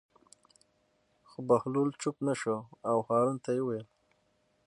[1.29, 2.57] خو بهلول چوپ نه شو
[2.89, 3.85] او هارون ته یې وویل.